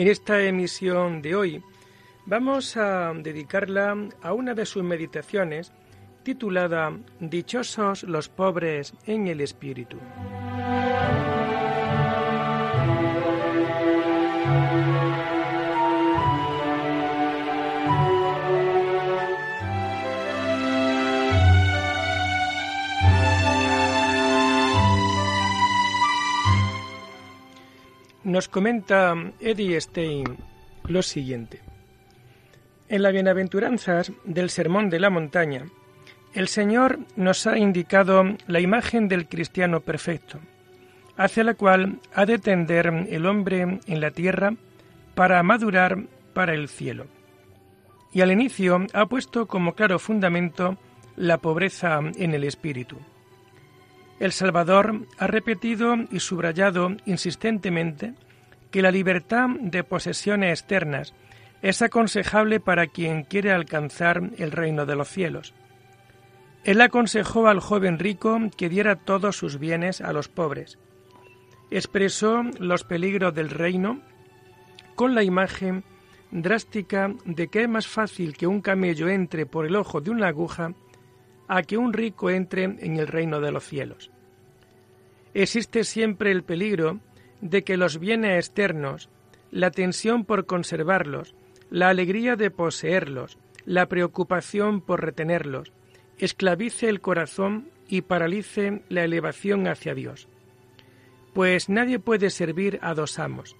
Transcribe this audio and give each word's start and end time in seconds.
En 0.00 0.08
esta 0.08 0.40
emisión 0.40 1.20
de 1.20 1.36
hoy 1.36 1.62
vamos 2.24 2.74
a 2.78 3.12
dedicarla 3.12 3.94
a 4.22 4.32
una 4.32 4.54
de 4.54 4.64
sus 4.64 4.82
meditaciones 4.82 5.74
titulada 6.22 6.96
Dichosos 7.20 8.04
los 8.04 8.30
pobres 8.30 8.94
en 9.04 9.28
el 9.28 9.42
Espíritu. 9.42 9.98
Nos 28.30 28.46
comenta 28.46 29.12
Eddie 29.40 29.80
Stein 29.80 30.36
lo 30.84 31.02
siguiente. 31.02 31.58
En 32.88 33.02
las 33.02 33.12
bienaventuranzas 33.12 34.12
del 34.24 34.50
Sermón 34.50 34.88
de 34.88 35.00
la 35.00 35.10
Montaña, 35.10 35.66
el 36.32 36.46
Señor 36.46 37.00
nos 37.16 37.48
ha 37.48 37.58
indicado 37.58 38.22
la 38.46 38.60
imagen 38.60 39.08
del 39.08 39.26
cristiano 39.26 39.80
perfecto, 39.80 40.38
hacia 41.16 41.42
la 41.42 41.54
cual 41.54 41.98
ha 42.14 42.24
de 42.24 42.38
tender 42.38 43.08
el 43.08 43.26
hombre 43.26 43.80
en 43.84 44.00
la 44.00 44.12
tierra 44.12 44.54
para 45.16 45.42
madurar 45.42 45.98
para 46.32 46.54
el 46.54 46.68
cielo. 46.68 47.06
Y 48.12 48.20
al 48.20 48.30
inicio 48.30 48.86
ha 48.92 49.06
puesto 49.06 49.48
como 49.48 49.74
claro 49.74 49.98
fundamento 49.98 50.78
la 51.16 51.38
pobreza 51.38 51.98
en 52.14 52.32
el 52.32 52.44
espíritu. 52.44 52.96
El 54.20 54.32
Salvador 54.32 55.06
ha 55.18 55.26
repetido 55.26 55.96
y 56.10 56.20
subrayado 56.20 56.94
insistentemente 57.06 58.12
que 58.70 58.82
la 58.82 58.90
libertad 58.90 59.48
de 59.60 59.82
posesiones 59.82 60.60
externas 60.60 61.14
es 61.62 61.80
aconsejable 61.80 62.60
para 62.60 62.86
quien 62.86 63.24
quiere 63.24 63.50
alcanzar 63.50 64.30
el 64.36 64.52
reino 64.52 64.84
de 64.84 64.94
los 64.94 65.08
cielos. 65.08 65.54
Él 66.64 66.82
aconsejó 66.82 67.48
al 67.48 67.60
joven 67.60 67.98
rico 67.98 68.38
que 68.58 68.68
diera 68.68 68.96
todos 68.96 69.36
sus 69.36 69.58
bienes 69.58 70.02
a 70.02 70.12
los 70.12 70.28
pobres. 70.28 70.78
Expresó 71.70 72.42
los 72.58 72.84
peligros 72.84 73.34
del 73.34 73.48
reino 73.48 74.02
con 74.96 75.14
la 75.14 75.22
imagen 75.22 75.82
drástica 76.30 77.14
de 77.24 77.48
que 77.48 77.62
es 77.62 77.68
más 77.70 77.86
fácil 77.86 78.36
que 78.36 78.46
un 78.46 78.60
camello 78.60 79.08
entre 79.08 79.46
por 79.46 79.64
el 79.64 79.76
ojo 79.76 80.02
de 80.02 80.10
una 80.10 80.28
aguja 80.28 80.74
a 81.48 81.62
que 81.62 81.76
un 81.76 81.92
rico 81.92 82.30
entre 82.30 82.62
en 82.62 82.96
el 82.96 83.08
reino 83.08 83.40
de 83.40 83.50
los 83.50 83.64
cielos. 83.64 84.12
Existe 85.34 85.84
siempre 85.84 86.32
el 86.32 86.42
peligro 86.42 87.00
de 87.40 87.62
que 87.62 87.76
los 87.76 87.98
bienes 87.98 88.36
externos, 88.36 89.08
la 89.50 89.70
tensión 89.70 90.24
por 90.24 90.46
conservarlos, 90.46 91.34
la 91.70 91.88
alegría 91.88 92.36
de 92.36 92.50
poseerlos, 92.50 93.38
la 93.64 93.86
preocupación 93.86 94.80
por 94.80 95.02
retenerlos, 95.04 95.72
esclavice 96.18 96.88
el 96.88 97.00
corazón 97.00 97.68
y 97.88 98.02
paralice 98.02 98.82
la 98.88 99.04
elevación 99.04 99.66
hacia 99.68 99.94
Dios. 99.94 100.28
Pues 101.32 101.68
nadie 101.68 101.98
puede 101.98 102.30
servir 102.30 102.78
a 102.82 102.94
dos 102.94 103.18
amos. 103.18 103.56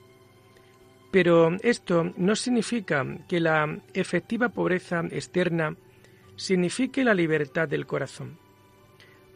Pero 1.10 1.56
esto 1.62 2.12
no 2.16 2.36
significa 2.36 3.04
que 3.28 3.40
la 3.40 3.80
efectiva 3.94 4.50
pobreza 4.50 5.02
externa 5.10 5.76
signifique 6.36 7.04
la 7.04 7.14
libertad 7.14 7.68
del 7.68 7.86
corazón. 7.86 8.38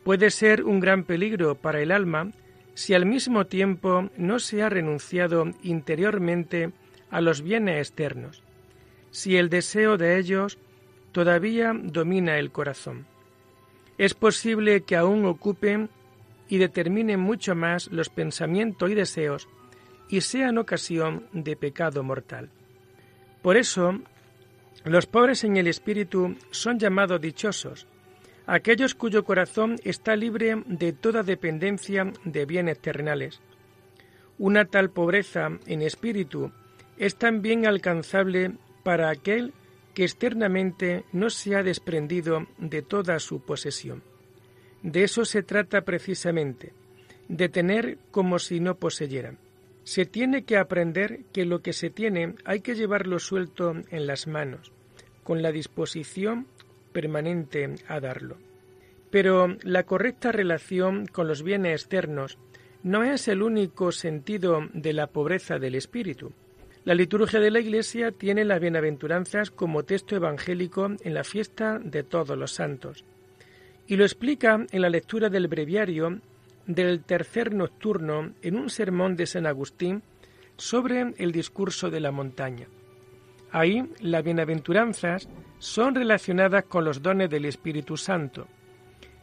Puede 0.04 0.31
ser 0.31 0.65
un 0.65 0.81
gran 0.81 1.04
peligro 1.04 1.54
para 1.54 1.81
el 1.81 1.91
alma 1.91 2.31
si 2.75 2.92
al 2.92 3.06
mismo 3.06 3.47
tiempo 3.47 4.10
no 4.16 4.38
se 4.38 4.62
ha 4.62 4.69
renunciado 4.69 5.47
interiormente 5.62 6.72
a 7.10 7.20
los 7.20 7.42
bienes 7.42 7.78
externos, 7.78 8.42
si 9.10 9.37
el 9.37 9.48
deseo 9.48 9.97
de 9.97 10.19
ellos 10.19 10.59
todavía 11.12 11.72
domina 11.75 12.38
el 12.38 12.50
corazón. 12.50 13.06
Es 13.97 14.12
posible 14.15 14.82
que 14.82 14.97
aún 14.97 15.25
ocupen 15.25 15.88
y 16.48 16.59
determinen 16.59 17.21
mucho 17.21 17.54
más 17.54 17.91
los 17.91 18.09
pensamientos 18.09 18.91
y 18.91 18.94
deseos 18.94 19.48
y 20.09 20.21
sean 20.21 20.59
ocasión 20.59 21.26
de 21.32 21.56
pecado 21.56 22.03
mortal. 22.03 22.50
Por 23.41 23.56
eso, 23.56 24.00
los 24.84 25.06
pobres 25.06 25.44
en 25.44 25.56
el 25.56 25.66
espíritu 25.66 26.36
son 26.50 26.78
llamados 26.78 27.21
dichosos, 27.21 27.86
aquellos 28.47 28.94
cuyo 28.94 29.25
corazón 29.25 29.77
está 29.84 30.16
libre 30.16 30.62
de 30.66 30.93
toda 30.93 31.22
dependencia 31.22 32.12
de 32.25 32.44
bienes 32.44 32.78
terrenales. 32.78 33.41
Una 34.38 34.65
tal 34.65 34.91
pobreza 34.91 35.49
en 35.66 35.82
espíritu 35.82 36.53
es 36.99 37.16
también 37.16 37.66
alcanzable 37.66 38.53
para 38.83 39.10
aquel 39.10 39.53
que 39.94 40.04
externamente 40.04 41.04
no 41.12 41.31
se 41.31 41.54
ha 41.54 41.62
desprendido 41.62 42.47
de 42.59 42.83
toda 42.83 43.19
su 43.21 43.41
posesión. 43.41 44.03
De 44.83 45.04
eso 45.04 45.25
se 45.25 45.43
trata 45.43 45.83
precisamente, 45.83 46.72
de 47.28 47.49
tener 47.49 47.99
como 48.10 48.38
si 48.38 48.60
no 48.60 48.75
poseyera. 48.77 49.34
Se 49.84 50.04
tiene 50.04 50.44
que 50.44 50.56
aprender 50.56 51.21
que 51.33 51.44
lo 51.44 51.62
que 51.62 51.72
se 51.72 51.91
tiene 51.91 52.34
hay 52.44 52.60
que 52.60 52.75
llevarlo 52.75 53.19
suelto 53.19 53.72
en 53.91 54.06
las 54.06 54.27
manos, 54.27 54.72
con 55.22 55.43
la 55.43 55.53
disposición 55.53 56.47
permanente 56.94 57.75
a 57.87 58.00
darlo. 58.00 58.38
Pero 59.10 59.59
la 59.62 59.82
correcta 59.82 60.32
relación 60.32 61.06
con 61.06 61.28
los 61.28 61.43
bienes 61.43 61.82
externos 61.82 62.38
no 62.82 63.05
es 63.05 63.28
el 63.28 63.43
único 63.43 63.93
sentido 63.93 64.69
de 64.72 64.94
la 64.94 65.09
pobreza 65.09 65.59
del 65.59 65.75
espíritu. 65.75 66.33
La 66.84 66.94
liturgia 66.94 67.41
de 67.41 67.50
la 67.50 67.60
Iglesia 67.60 68.12
tiene 68.12 68.44
las 68.44 68.60
bienaventuranzas 68.60 69.50
como 69.50 69.84
texto 69.84 70.16
evangélico 70.16 70.91
en 71.03 71.15
la 71.15 71.25
fiesta 71.25 71.78
de 71.78 72.03
todos 72.03 72.37
los 72.38 72.53
santos. 72.53 73.04
Y 73.87 73.97
lo 73.97 74.04
explica 74.04 74.66
en 74.71 74.83
la 74.83 74.91
lectura 74.91 75.28
del 75.28 75.49
breviario 75.49 76.21
del 76.66 77.03
tercer 77.04 77.54
nocturno 77.54 78.33
en 78.43 78.56
un 78.56 78.71
sermón 78.71 79.16
de 79.16 79.27
San 79.27 79.47
Agustín 79.47 80.03
sobre 80.56 81.15
el 81.19 81.33
discurso 81.33 81.91
de 81.91 82.00
la 82.00 82.10
montaña. 82.10 82.69
Ahí 83.54 83.89
las 84.01 84.24
bienaventuranzas 84.24 85.28
son 85.60 85.95
relacionadas 85.95 86.65
con 86.65 86.84
los 86.84 87.01
dones 87.01 87.30
del 87.30 87.45
Espíritu 87.45 87.97
Santo, 87.97 88.48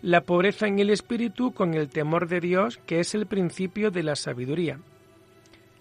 la 0.01 0.21
pobreza 0.21 0.67
en 0.67 0.79
el 0.79 0.89
espíritu 0.89 1.51
con 1.53 1.73
el 1.73 1.89
temor 1.89 2.29
de 2.29 2.39
Dios, 2.39 2.79
que 2.85 3.01
es 3.01 3.13
el 3.13 3.25
principio 3.25 3.91
de 3.91 4.03
la 4.03 4.15
sabiduría. 4.15 4.79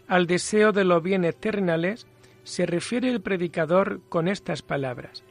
Al 0.09 0.27
deseo 0.27 0.73
de 0.73 0.83
los 0.83 1.01
bienes 1.01 1.37
terrenales 1.37 2.09
se 2.43 2.67
refiere 2.67 3.09
el 3.09 3.21
predicador 3.21 4.01
con 4.09 4.27
estas 4.27 4.63
palabras. 4.63 5.23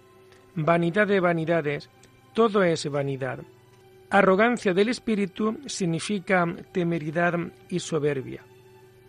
Vanidad 0.56 1.08
de 1.08 1.20
vanidades, 1.20 1.90
todo 2.34 2.64
es 2.64 2.90
vanidad. 2.90 3.42
Arrogancia 4.12 4.74
del 4.74 4.88
espíritu 4.88 5.60
significa 5.66 6.46
temeridad 6.72 7.38
y 7.68 7.82
soberbia. 7.82 8.46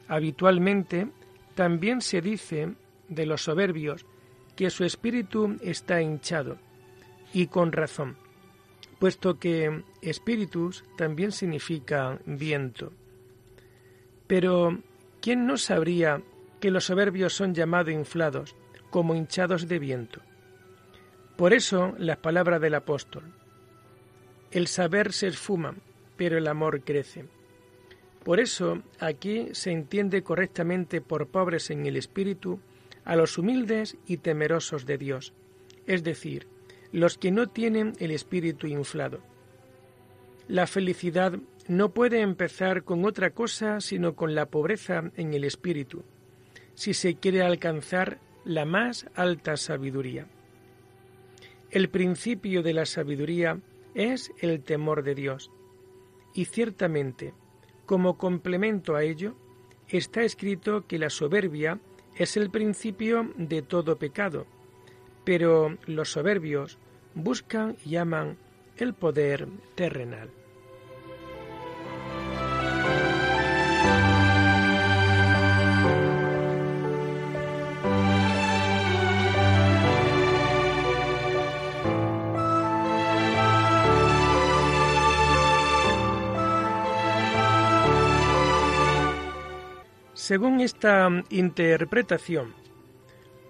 Habitualmente 0.08 1.06
también 1.54 2.00
se 2.00 2.20
dice 2.20 2.74
de 3.10 3.26
los 3.26 3.42
soberbios 3.42 4.06
que 4.56 4.70
su 4.70 4.84
espíritu 4.84 5.56
está 5.60 6.00
hinchado, 6.00 6.56
y 7.32 7.48
con 7.48 7.72
razón, 7.72 8.16
puesto 8.98 9.38
que 9.38 9.82
espíritus 10.00 10.84
también 10.96 11.32
significa 11.32 12.18
viento. 12.24 12.92
Pero, 14.26 14.78
¿quién 15.20 15.46
no 15.46 15.56
sabría 15.56 16.22
que 16.60 16.70
los 16.70 16.84
soberbios 16.84 17.34
son 17.34 17.54
llamados 17.54 17.92
inflados, 17.92 18.54
como 18.90 19.14
hinchados 19.14 19.68
de 19.68 19.78
viento? 19.78 20.20
Por 21.36 21.52
eso 21.52 21.94
las 21.98 22.18
palabras 22.18 22.60
del 22.60 22.74
apóstol. 22.74 23.24
El 24.50 24.66
saber 24.66 25.12
se 25.12 25.28
esfuma, 25.28 25.74
pero 26.16 26.36
el 26.36 26.46
amor 26.46 26.82
crece. 26.82 27.24
Por 28.24 28.40
eso 28.40 28.82
aquí 28.98 29.48
se 29.52 29.70
entiende 29.70 30.22
correctamente 30.22 31.00
por 31.00 31.28
pobres 31.28 31.70
en 31.70 31.86
el 31.86 31.96
espíritu 31.96 32.60
a 33.04 33.16
los 33.16 33.38
humildes 33.38 33.96
y 34.06 34.18
temerosos 34.18 34.86
de 34.86 34.98
Dios, 34.98 35.32
es 35.86 36.02
decir, 36.02 36.46
los 36.92 37.18
que 37.18 37.30
no 37.30 37.48
tienen 37.48 37.94
el 37.98 38.10
espíritu 38.10 38.66
inflado. 38.66 39.20
La 40.48 40.66
felicidad 40.66 41.38
no 41.68 41.90
puede 41.90 42.20
empezar 42.20 42.82
con 42.82 43.04
otra 43.04 43.30
cosa 43.30 43.80
sino 43.80 44.14
con 44.14 44.34
la 44.34 44.46
pobreza 44.46 45.10
en 45.16 45.34
el 45.34 45.44
espíritu, 45.44 46.02
si 46.74 46.94
se 46.94 47.14
quiere 47.14 47.42
alcanzar 47.42 48.18
la 48.44 48.64
más 48.64 49.06
alta 49.14 49.56
sabiduría. 49.56 50.26
El 51.70 51.88
principio 51.88 52.62
de 52.62 52.74
la 52.74 52.86
sabiduría 52.86 53.60
es 53.94 54.32
el 54.40 54.62
temor 54.62 55.04
de 55.04 55.14
Dios, 55.14 55.50
y 56.34 56.46
ciertamente, 56.46 57.34
como 57.86 58.18
complemento 58.18 58.96
a 58.96 59.04
ello, 59.04 59.36
está 59.88 60.22
escrito 60.22 60.86
que 60.86 60.98
la 60.98 61.10
soberbia 61.10 61.78
es 62.20 62.36
el 62.36 62.50
principio 62.50 63.32
de 63.38 63.62
todo 63.62 63.96
pecado, 63.96 64.46
pero 65.24 65.78
los 65.86 66.12
soberbios 66.12 66.76
buscan 67.14 67.78
y 67.86 67.96
aman 67.96 68.36
el 68.76 68.92
poder 68.92 69.48
terrenal. 69.74 70.28
Según 90.30 90.60
esta 90.60 91.08
interpretación, 91.30 92.54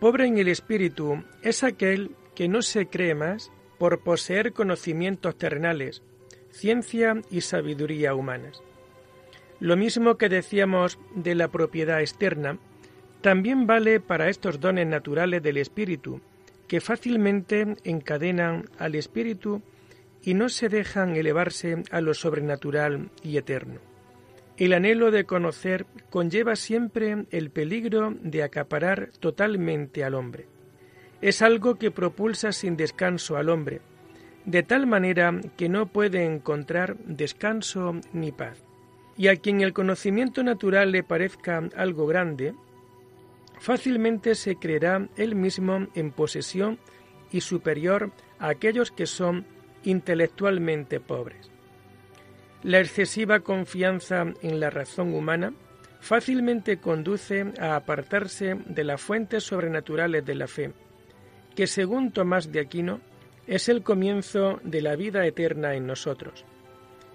pobre 0.00 0.24
en 0.24 0.38
el 0.38 0.48
espíritu 0.48 1.22
es 1.42 1.62
aquel 1.62 2.16
que 2.34 2.48
no 2.48 2.62
se 2.62 2.86
cree 2.86 3.14
más 3.14 3.52
por 3.78 4.00
poseer 4.00 4.54
conocimientos 4.54 5.36
terrenales, 5.36 6.02
ciencia 6.48 7.20
y 7.30 7.42
sabiduría 7.42 8.14
humanas. 8.14 8.62
Lo 9.58 9.76
mismo 9.76 10.16
que 10.16 10.30
decíamos 10.30 10.98
de 11.14 11.34
la 11.34 11.48
propiedad 11.48 12.00
externa, 12.00 12.58
también 13.20 13.66
vale 13.66 14.00
para 14.00 14.30
estos 14.30 14.58
dones 14.58 14.86
naturales 14.86 15.42
del 15.42 15.58
espíritu, 15.58 16.22
que 16.66 16.80
fácilmente 16.80 17.76
encadenan 17.84 18.70
al 18.78 18.94
espíritu 18.94 19.60
y 20.22 20.32
no 20.32 20.48
se 20.48 20.70
dejan 20.70 21.14
elevarse 21.14 21.82
a 21.90 22.00
lo 22.00 22.14
sobrenatural 22.14 23.10
y 23.22 23.36
eterno. 23.36 23.89
El 24.60 24.74
anhelo 24.74 25.10
de 25.10 25.24
conocer 25.24 25.86
conlleva 26.10 26.54
siempre 26.54 27.24
el 27.30 27.50
peligro 27.50 28.14
de 28.20 28.42
acaparar 28.42 29.08
totalmente 29.18 30.04
al 30.04 30.12
hombre. 30.12 30.48
Es 31.22 31.40
algo 31.40 31.76
que 31.76 31.90
propulsa 31.90 32.52
sin 32.52 32.76
descanso 32.76 33.38
al 33.38 33.48
hombre, 33.48 33.80
de 34.44 34.62
tal 34.62 34.86
manera 34.86 35.40
que 35.56 35.70
no 35.70 35.86
puede 35.86 36.26
encontrar 36.26 36.98
descanso 37.06 37.94
ni 38.12 38.32
paz. 38.32 38.62
Y 39.16 39.28
a 39.28 39.36
quien 39.36 39.62
el 39.62 39.72
conocimiento 39.72 40.42
natural 40.42 40.92
le 40.92 41.04
parezca 41.04 41.66
algo 41.74 42.06
grande, 42.06 42.54
fácilmente 43.60 44.34
se 44.34 44.56
creerá 44.56 45.08
él 45.16 45.36
mismo 45.36 45.86
en 45.94 46.10
posesión 46.10 46.78
y 47.32 47.40
superior 47.40 48.12
a 48.38 48.50
aquellos 48.50 48.90
que 48.90 49.06
son 49.06 49.46
intelectualmente 49.84 51.00
pobres. 51.00 51.50
La 52.62 52.78
excesiva 52.78 53.40
confianza 53.40 54.26
en 54.42 54.60
la 54.60 54.68
razón 54.68 55.14
humana 55.14 55.54
fácilmente 56.00 56.78
conduce 56.78 57.52
a 57.58 57.76
apartarse 57.76 58.54
de 58.66 58.84
las 58.84 59.00
fuentes 59.00 59.44
sobrenaturales 59.44 60.24
de 60.24 60.34
la 60.34 60.46
fe, 60.46 60.72
que 61.54 61.66
según 61.66 62.12
Tomás 62.12 62.52
de 62.52 62.60
Aquino 62.60 63.00
es 63.46 63.68
el 63.68 63.82
comienzo 63.82 64.60
de 64.62 64.82
la 64.82 64.94
vida 64.94 65.26
eterna 65.26 65.74
en 65.74 65.86
nosotros. 65.86 66.44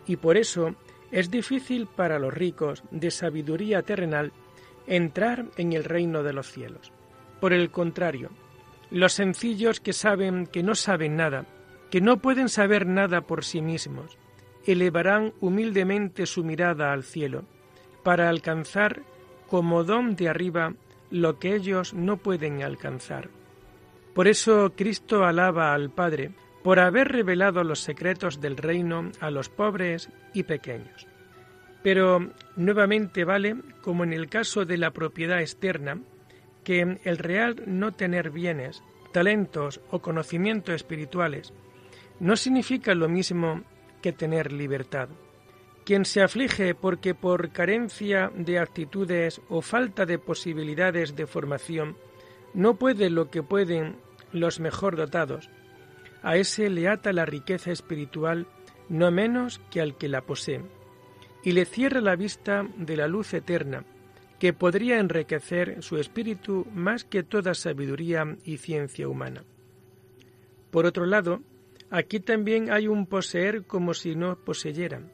Y 0.07 0.17
por 0.17 0.35
eso 0.35 0.75
es 1.11 1.29
difícil 1.29 1.87
para 1.87 2.17
los 2.17 2.33
ricos 2.33 2.83
de 2.89 3.11
sabiduría 3.11 3.83
terrenal 3.83 4.31
entrar 4.87 5.45
en 5.57 5.73
el 5.73 5.83
reino 5.83 6.23
de 6.23 6.33
los 6.33 6.51
cielos. 6.51 6.91
Por 7.39 7.53
el 7.53 7.69
contrario, 7.69 8.31
los 8.89 9.13
sencillos 9.13 9.79
que 9.79 9.93
saben 9.93 10.47
que 10.47 10.63
no 10.63 10.73
saben 10.73 11.15
nada, 11.15 11.45
que 11.91 12.01
no 12.01 12.17
pueden 12.17 12.49
saber 12.49 12.85
nada 12.87 13.21
por 13.21 13.45
sí 13.45 13.61
mismos, 13.61 14.17
elevarán 14.65 15.33
humildemente 15.41 16.25
su 16.25 16.43
mirada 16.43 16.91
al 16.91 17.03
cielo, 17.03 17.45
para 18.03 18.29
alcanzar 18.29 19.01
como 19.47 19.83
don 19.83 20.15
de 20.15 20.29
arriba 20.29 20.73
lo 21.09 21.39
que 21.39 21.55
ellos 21.55 21.93
no 21.93 22.17
pueden 22.17 22.63
alcanzar. 22.63 23.29
Por 24.13 24.27
eso 24.27 24.73
Cristo 24.75 25.23
alaba 25.23 25.73
al 25.73 25.89
Padre 25.89 26.31
por 26.63 26.79
haber 26.79 27.09
revelado 27.09 27.63
los 27.63 27.79
secretos 27.81 28.41
del 28.41 28.57
reino 28.57 29.11
a 29.19 29.29
los 29.29 29.49
pobres 29.49 30.09
y 30.33 30.43
pequeños. 30.43 31.07
Pero 31.83 32.31
nuevamente 32.55 33.23
vale, 33.23 33.57
como 33.81 34.03
en 34.03 34.13
el 34.13 34.29
caso 34.29 34.65
de 34.65 34.77
la 34.77 34.91
propiedad 34.91 35.41
externa, 35.41 35.99
que 36.63 36.97
el 37.03 37.17
real 37.19 37.61
no 37.67 37.91
tener 37.91 38.31
bienes, 38.31 38.81
talentos 39.11 39.79
o 39.91 39.99
conocimientos 39.99 40.75
espirituales 40.75 41.53
no 42.19 42.35
significa 42.35 42.95
lo 42.95 43.07
mismo 43.07 43.61
que 44.05 44.13
tener 44.13 44.51
libertad. 44.51 45.09
Quien 45.83 46.05
se 46.05 46.21
aflige 46.21 46.75
porque 46.75 47.15
por 47.15 47.49
carencia 47.49 48.31
de 48.35 48.59
actitudes 48.59 49.41
o 49.49 49.63
falta 49.63 50.05
de 50.05 50.19
posibilidades 50.19 51.15
de 51.15 51.25
formación 51.25 51.97
no 52.53 52.75
puede 52.75 53.09
lo 53.09 53.31
que 53.31 53.41
pueden 53.41 53.95
los 54.31 54.59
mejor 54.59 54.95
dotados, 54.95 55.49
a 56.21 56.37
ese 56.37 56.69
le 56.69 56.87
ata 56.87 57.13
la 57.13 57.25
riqueza 57.25 57.71
espiritual 57.71 58.45
no 58.89 59.09
menos 59.09 59.59
que 59.71 59.81
al 59.81 59.97
que 59.97 60.07
la 60.07 60.21
posee, 60.21 60.61
y 61.41 61.53
le 61.53 61.65
cierra 61.65 61.99
la 61.99 62.15
vista 62.15 62.63
de 62.77 62.97
la 62.97 63.07
luz 63.07 63.33
eterna, 63.33 63.85
que 64.37 64.53
podría 64.53 64.99
enriquecer 64.99 65.81
su 65.81 65.97
espíritu 65.97 66.67
más 66.75 67.05
que 67.05 67.23
toda 67.23 67.55
sabiduría 67.55 68.37
y 68.43 68.57
ciencia 68.57 69.07
humana. 69.07 69.45
Por 70.69 70.85
otro 70.85 71.07
lado, 71.07 71.41
Aquí 71.89 72.19
también 72.19 72.71
hay 72.71 72.87
un 72.87 73.05
poseer 73.05 73.65
como 73.65 73.93
si 73.93 74.15
no 74.15 74.37
poseyeran. 74.37 75.11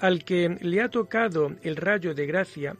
Al 0.00 0.24
que 0.24 0.58
le 0.60 0.80
ha 0.80 0.88
tocado 0.88 1.52
el 1.62 1.76
rayo 1.76 2.14
de 2.14 2.26
gracia, 2.26 2.76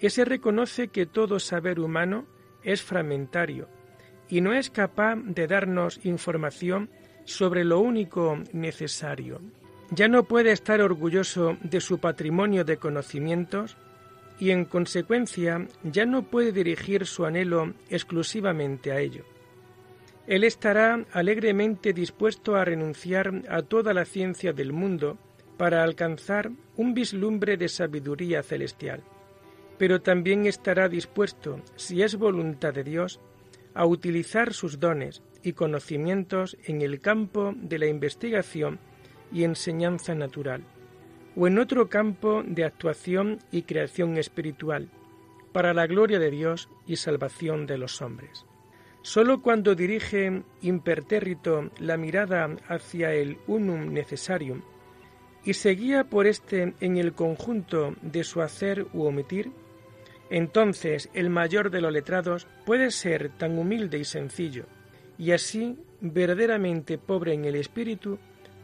ese 0.00 0.24
reconoce 0.24 0.88
que 0.88 1.06
todo 1.06 1.38
saber 1.38 1.80
humano 1.80 2.26
es 2.62 2.82
fragmentario 2.82 3.68
y 4.28 4.40
no 4.40 4.52
es 4.52 4.70
capaz 4.70 5.16
de 5.16 5.46
darnos 5.46 6.04
información 6.04 6.90
sobre 7.24 7.64
lo 7.64 7.80
único 7.80 8.38
necesario. 8.52 9.40
Ya 9.90 10.08
no 10.08 10.24
puede 10.24 10.52
estar 10.52 10.80
orgulloso 10.80 11.56
de 11.62 11.80
su 11.80 11.98
patrimonio 11.98 12.64
de 12.64 12.76
conocimientos 12.76 13.76
y 14.38 14.50
en 14.50 14.64
consecuencia 14.64 15.66
ya 15.82 16.06
no 16.06 16.22
puede 16.22 16.52
dirigir 16.52 17.06
su 17.06 17.26
anhelo 17.26 17.74
exclusivamente 17.90 18.92
a 18.92 19.00
ello. 19.00 19.24
Él 20.30 20.44
estará 20.44 21.06
alegremente 21.10 21.92
dispuesto 21.92 22.54
a 22.54 22.64
renunciar 22.64 23.42
a 23.48 23.62
toda 23.62 23.92
la 23.92 24.04
ciencia 24.04 24.52
del 24.52 24.72
mundo 24.72 25.18
para 25.56 25.82
alcanzar 25.82 26.52
un 26.76 26.94
vislumbre 26.94 27.56
de 27.56 27.68
sabiduría 27.68 28.44
celestial, 28.44 29.02
pero 29.76 30.02
también 30.02 30.46
estará 30.46 30.88
dispuesto, 30.88 31.60
si 31.74 32.02
es 32.02 32.14
voluntad 32.14 32.72
de 32.72 32.84
Dios, 32.84 33.18
a 33.74 33.86
utilizar 33.86 34.54
sus 34.54 34.78
dones 34.78 35.20
y 35.42 35.54
conocimientos 35.54 36.56
en 36.62 36.80
el 36.80 37.00
campo 37.00 37.52
de 37.56 37.80
la 37.80 37.86
investigación 37.88 38.78
y 39.32 39.42
enseñanza 39.42 40.14
natural, 40.14 40.62
o 41.34 41.48
en 41.48 41.58
otro 41.58 41.88
campo 41.88 42.44
de 42.46 42.62
actuación 42.62 43.40
y 43.50 43.62
creación 43.62 44.16
espiritual, 44.16 44.90
para 45.52 45.74
la 45.74 45.88
gloria 45.88 46.20
de 46.20 46.30
Dios 46.30 46.68
y 46.86 46.94
salvación 46.94 47.66
de 47.66 47.78
los 47.78 48.00
hombres. 48.00 48.46
Solo 49.02 49.40
cuando 49.40 49.74
dirige 49.74 50.42
impertérrito 50.60 51.70
la 51.78 51.96
mirada 51.96 52.56
hacia 52.68 53.12
el 53.12 53.38
unum 53.46 53.92
necessarium 53.92 54.62
y 55.44 55.54
se 55.54 55.70
guía 55.70 56.04
por 56.04 56.26
éste 56.26 56.74
en 56.80 56.96
el 56.98 57.14
conjunto 57.14 57.94
de 58.02 58.24
su 58.24 58.42
hacer 58.42 58.86
u 58.92 59.04
omitir, 59.04 59.50
entonces 60.28 61.08
el 61.14 61.30
mayor 61.30 61.70
de 61.70 61.80
los 61.80 61.92
letrados 61.92 62.46
puede 62.66 62.90
ser 62.90 63.30
tan 63.30 63.58
humilde 63.58 63.98
y 63.98 64.04
sencillo, 64.04 64.66
y 65.18 65.32
así 65.32 65.78
verdaderamente 66.00 66.98
pobre 66.98 67.32
en 67.32 67.46
el 67.46 67.56
espíritu 67.56 68.18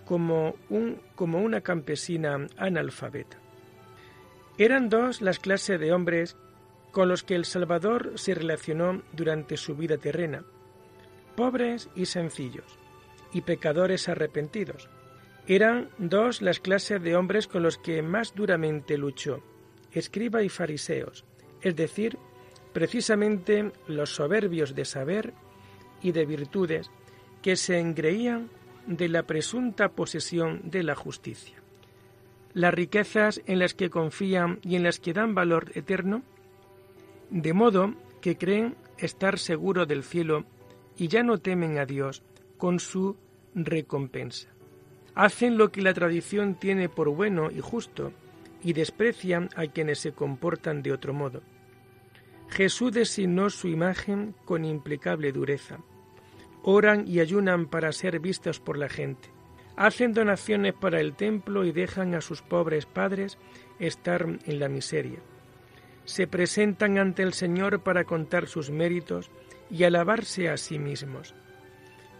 como, 0.04 0.54
un, 0.68 1.00
como 1.14 1.40
una 1.40 1.62
campesina 1.62 2.46
analfabeta. 2.56 3.38
Eran 4.58 4.88
dos 4.88 5.20
las 5.20 5.38
clases 5.38 5.80
de 5.80 5.92
hombres 5.92 6.36
con 6.96 7.10
los 7.10 7.24
que 7.24 7.34
el 7.34 7.44
Salvador 7.44 8.12
se 8.14 8.34
relacionó 8.34 9.02
durante 9.12 9.58
su 9.58 9.76
vida 9.76 9.98
terrena, 9.98 10.46
pobres 11.36 11.90
y 11.94 12.06
sencillos, 12.06 12.64
y 13.34 13.42
pecadores 13.42 14.08
arrepentidos. 14.08 14.88
Eran 15.46 15.90
dos 15.98 16.40
las 16.40 16.58
clases 16.58 17.02
de 17.02 17.14
hombres 17.14 17.48
con 17.48 17.62
los 17.62 17.76
que 17.76 18.00
más 18.00 18.34
duramente 18.34 18.96
luchó, 18.96 19.42
escriba 19.92 20.42
y 20.42 20.48
fariseos, 20.48 21.26
es 21.60 21.76
decir, 21.76 22.16
precisamente 22.72 23.72
los 23.86 24.14
soberbios 24.14 24.74
de 24.74 24.86
saber 24.86 25.34
y 26.00 26.12
de 26.12 26.24
virtudes 26.24 26.90
que 27.42 27.56
se 27.56 27.78
engreían 27.78 28.48
de 28.86 29.10
la 29.10 29.24
presunta 29.24 29.90
posesión 29.90 30.62
de 30.70 30.82
la 30.82 30.94
justicia. 30.94 31.56
Las 32.54 32.72
riquezas 32.72 33.42
en 33.44 33.58
las 33.58 33.74
que 33.74 33.90
confían 33.90 34.60
y 34.62 34.76
en 34.76 34.82
las 34.82 34.98
que 34.98 35.12
dan 35.12 35.34
valor 35.34 35.72
eterno 35.74 36.22
de 37.30 37.52
modo 37.52 37.94
que 38.20 38.36
creen 38.36 38.76
estar 38.98 39.38
seguro 39.38 39.86
del 39.86 40.02
cielo 40.02 40.44
y 40.96 41.08
ya 41.08 41.22
no 41.22 41.38
temen 41.38 41.78
a 41.78 41.86
Dios 41.86 42.22
con 42.56 42.80
su 42.80 43.16
recompensa. 43.54 44.48
Hacen 45.14 45.56
lo 45.56 45.72
que 45.72 45.82
la 45.82 45.94
tradición 45.94 46.54
tiene 46.54 46.88
por 46.88 47.08
bueno 47.10 47.50
y 47.50 47.60
justo 47.60 48.12
y 48.62 48.72
desprecian 48.72 49.48
a 49.56 49.66
quienes 49.66 49.98
se 50.00 50.12
comportan 50.12 50.82
de 50.82 50.92
otro 50.92 51.14
modo. 51.14 51.42
Jesús 52.48 52.92
designó 52.92 53.50
su 53.50 53.68
imagen 53.68 54.34
con 54.44 54.64
implicable 54.64 55.32
dureza. 55.32 55.78
Oran 56.62 57.06
y 57.06 57.20
ayunan 57.20 57.66
para 57.66 57.92
ser 57.92 58.20
vistos 58.20 58.60
por 58.60 58.76
la 58.76 58.88
gente. 58.88 59.28
Hacen 59.76 60.12
donaciones 60.12 60.74
para 60.74 61.00
el 61.00 61.14
templo 61.14 61.64
y 61.64 61.72
dejan 61.72 62.14
a 62.14 62.20
sus 62.20 62.42
pobres 62.42 62.86
padres 62.86 63.38
estar 63.78 64.26
en 64.44 64.58
la 64.58 64.68
miseria. 64.68 65.20
Se 66.06 66.28
presentan 66.28 66.98
ante 66.98 67.22
el 67.22 67.34
Señor 67.34 67.82
para 67.82 68.04
contar 68.04 68.46
sus 68.46 68.70
méritos 68.70 69.30
y 69.70 69.82
alabarse 69.84 70.48
a 70.48 70.56
sí 70.56 70.78
mismos. 70.78 71.34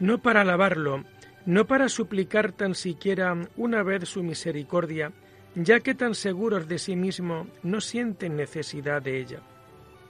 No 0.01 0.21
para 0.21 0.43
alabarlo, 0.43 1.05
no 1.47 1.67
para 1.69 1.89
suplicar 1.89 2.53
tan 2.53 2.75
siquiera 2.75 3.49
una 3.57 3.85
vez 3.85 4.09
su 4.09 4.25
misericordia, 4.25 5.13
ya 5.55 5.81
que 5.81 5.95
tan 5.95 6.17
seguros 6.17 6.69
de 6.69 6.79
sí 6.79 6.97
mismo 6.97 7.47
no 7.63 7.81
sienten 7.81 8.37
necesidad 8.37 9.01
de 9.01 9.21
ella. 9.21 9.41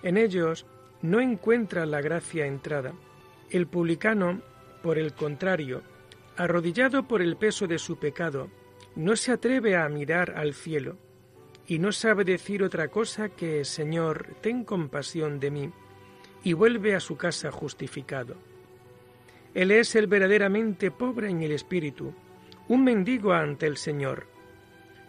En 0.02 0.16
ellos 0.16 0.66
no 1.02 1.21
encuentra 1.21 1.85
la 1.85 2.00
gracia 2.00 2.47
entrada. 2.47 2.95
El 3.50 3.66
publicano, 3.66 4.40
por 4.83 4.99
el 4.99 5.12
contrario, 5.12 5.83
arrodillado 6.38 7.06
por 7.06 7.21
el 7.21 7.37
peso 7.37 7.66
de 7.66 7.78
su 7.78 7.99
pecado, 7.99 8.49
no 8.97 9.14
se 9.16 9.33
atreve 9.33 9.76
a 9.76 9.87
mirar 9.90 10.33
al 10.37 10.54
cielo 10.54 10.97
y 11.66 11.78
no 11.78 11.92
sabe 11.92 12.25
decir 12.25 12.62
otra 12.62 12.88
cosa 12.88 13.28
que 13.28 13.64
Señor, 13.64 14.37
ten 14.40 14.64
compasión 14.64 15.40
de 15.40 15.50
mí, 15.50 15.70
y 16.44 16.52
vuelve 16.52 16.94
a 16.94 17.00
su 17.00 17.16
casa 17.16 17.50
justificado. 17.50 18.37
Él 19.54 19.70
es 19.70 19.96
el 19.96 20.06
verdaderamente 20.06 20.90
pobre 20.90 21.28
en 21.30 21.42
el 21.42 21.50
espíritu, 21.50 22.14
un 22.68 22.85
mendigo 22.85 23.32
ante 23.32 23.66
el 23.66 23.76
Señor. 23.76 24.26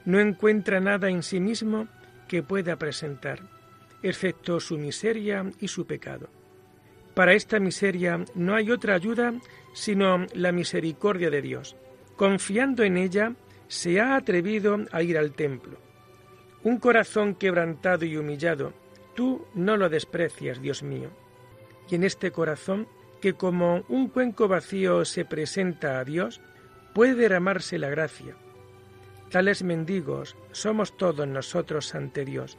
No 0.06 0.20
encuentra 0.20 0.80
nada 0.80 1.10
en 1.10 1.22
sí 1.22 1.40
mismo 1.40 1.88
que 2.28 2.44
pueda 2.44 2.78
presentar, 2.78 3.42
excepto 4.02 4.60
su 4.60 4.78
miseria 4.78 5.46
y 5.60 5.68
su 5.68 5.86
pecado. 5.86 6.30
Para 7.14 7.34
esta 7.34 7.60
miseria 7.60 8.24
no 8.36 8.56
hay 8.56 8.72
otra 8.72 8.96
ayuda 8.96 9.34
sino 9.74 10.26
la 10.34 10.52
misericordia 10.52 11.30
de 11.30 11.42
Dios. 11.42 11.76
Confiando 12.16 12.84
en 12.84 12.98
ella, 12.98 13.34
se 13.68 14.00
ha 14.00 14.16
atrevido 14.16 14.80
a 14.92 15.04
ir 15.04 15.20
al 15.20 15.34
templo. 15.34 15.87
Un 16.64 16.78
corazón 16.78 17.36
quebrantado 17.36 18.06
y 18.06 18.18
humillado, 18.18 18.74
tú 19.16 19.46
no 19.54 19.78
lo 19.78 19.90
desprecias, 19.90 20.62
Dios 20.62 20.84
mío. 20.84 21.10
Y 21.90 21.96
en 21.96 22.04
este 22.04 22.32
corazón 22.32 22.88
que 23.22 23.34
como 23.34 23.84
un 23.88 24.10
cuenco 24.10 24.48
vacío 24.48 25.06
se 25.06 25.26
presenta 25.26 26.00
a 26.00 26.04
Dios, 26.04 26.42
puede 26.94 27.16
derramarse 27.16 27.78
la 27.78 27.90
gracia. 27.90 28.36
Tales 29.30 29.64
mendigos 29.64 30.36
somos 30.52 30.96
todos 30.96 31.28
nosotros 31.28 31.94
ante 31.96 32.26
Dios. 32.26 32.58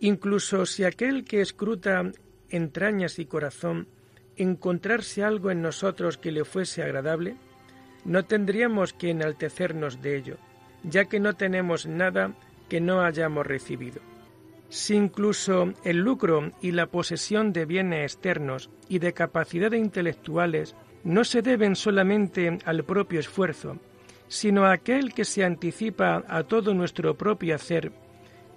Incluso 0.00 0.66
si 0.66 0.84
aquel 0.84 1.24
que 1.24 1.40
escruta 1.40 2.10
entrañas 2.48 3.18
y 3.18 3.26
corazón 3.26 3.86
encontrarse 4.36 5.22
algo 5.22 5.50
en 5.50 5.62
nosotros 5.62 6.18
que 6.18 6.32
le 6.32 6.44
fuese 6.44 6.82
agradable, 6.82 7.36
no 8.04 8.24
tendríamos 8.24 8.92
que 8.92 9.10
enaltecernos 9.10 10.02
de 10.02 10.16
ello, 10.16 10.36
ya 10.82 11.04
que 11.04 11.20
no 11.20 11.34
tenemos 11.34 11.86
nada 11.86 12.34
que 12.72 12.80
no 12.80 13.02
hayamos 13.02 13.46
recibido. 13.46 14.00
Si 14.70 14.94
incluso 14.94 15.74
el 15.84 15.98
lucro 15.98 16.52
y 16.62 16.70
la 16.70 16.86
posesión 16.86 17.52
de 17.52 17.66
bienes 17.66 18.14
externos 18.14 18.70
y 18.88 18.98
de 18.98 19.12
capacidades 19.12 19.78
intelectuales 19.78 20.74
no 21.04 21.22
se 21.24 21.42
deben 21.42 21.76
solamente 21.76 22.58
al 22.64 22.82
propio 22.84 23.20
esfuerzo, 23.20 23.76
sino 24.26 24.64
a 24.64 24.72
aquel 24.72 25.12
que 25.12 25.26
se 25.26 25.44
anticipa 25.44 26.24
a 26.26 26.44
todo 26.44 26.72
nuestro 26.72 27.14
propio 27.14 27.56
hacer, 27.56 27.92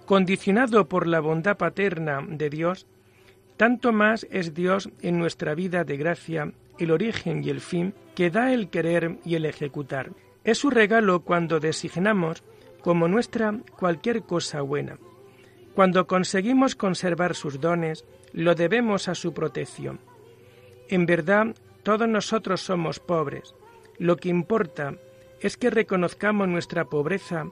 condicionado 0.05 0.88
por 0.88 1.07
la 1.07 1.19
bondad 1.19 1.57
paterna 1.57 2.25
de 2.25 2.50
Dios, 2.50 2.88
tanto 3.57 3.91
más 3.91 4.25
es 4.31 4.53
Dios 4.53 4.89
en 5.01 5.19
nuestra 5.19 5.55
vida 5.55 5.84
de 5.84 5.98
gracia 5.98 6.53
el 6.79 6.91
origen 6.91 7.43
y 7.43 7.50
el 7.50 7.60
fin 7.60 7.93
que 8.15 8.29
da 8.29 8.53
el 8.53 8.69
querer 8.69 9.17
y 9.25 9.36
el 9.36 9.45
ejecutar. 9.45 10.12
Es 10.45 10.60
su 10.60 10.69
regalo 10.69 11.19
cuando 11.19 11.60
designamos 11.60 12.45
como 12.86 13.08
nuestra 13.08 13.60
cualquier 13.80 14.24
cosa 14.24 14.62
buena 14.62 15.00
cuando 15.75 16.08
conseguimos 16.08 16.74
conservar 16.74 17.36
sus 17.36 17.60
dones, 17.60 18.06
lo 18.32 18.56
debemos 18.56 19.10
a 19.10 19.13
su 19.13 19.34
protección. 19.34 20.00
En 20.88 21.06
verdad, 21.06 21.54
todos 21.84 22.08
nosotros 22.08 22.62
somos 22.62 23.00
pobres. 23.00 23.54
Lo 24.00 24.15
que 24.15 24.30
importa 24.30 24.96
es 25.42 25.58
que 25.58 25.70
reconozcamos 25.70 26.48
nuestra 26.48 26.86
pobreza, 26.86 27.48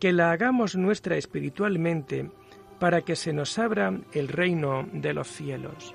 que 0.00 0.12
la 0.12 0.32
hagamos 0.32 0.74
nuestra 0.74 1.16
espiritualmente, 1.16 2.28
para 2.80 3.02
que 3.02 3.14
se 3.14 3.32
nos 3.32 3.56
abra 3.58 4.00
el 4.12 4.26
reino 4.26 4.88
de 4.92 5.14
los 5.14 5.28
cielos. 5.28 5.94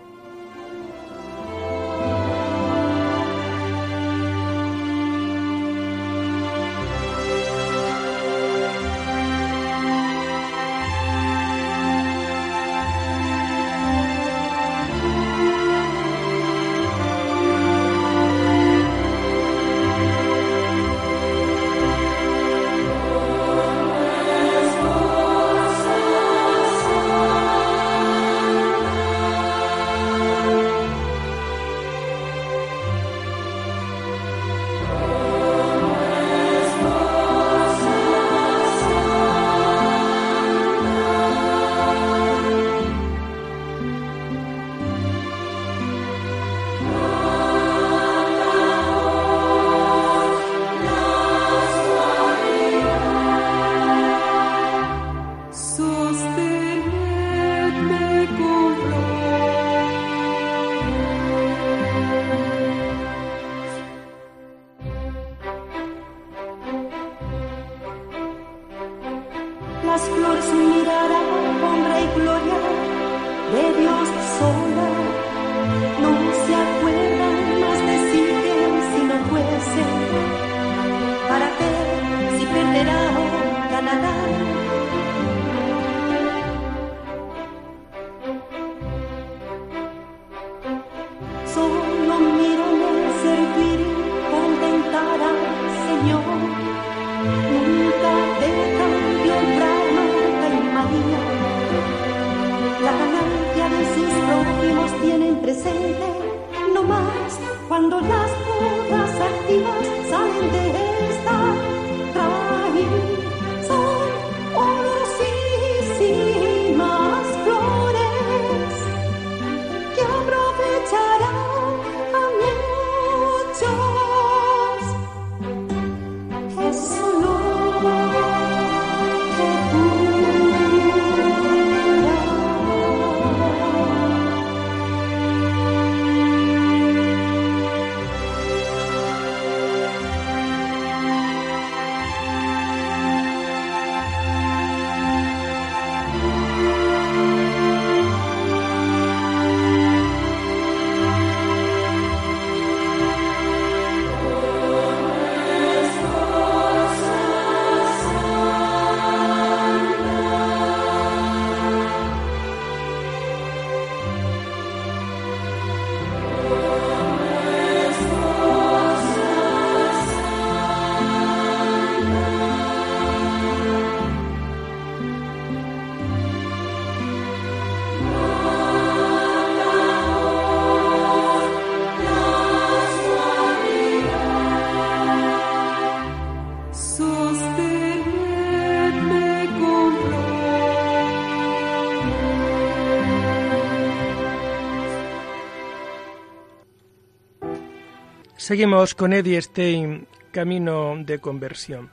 Seguimos 198.46 198.94
con 198.94 199.12
Eddie 199.12 199.42
Stein, 199.42 200.06
Camino 200.30 200.94
de 201.04 201.18
Conversión. 201.18 201.90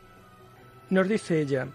Nos 0.90 1.08
dice 1.08 1.40
ella, 1.40 1.68